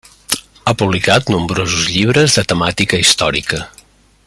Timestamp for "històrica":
3.05-3.63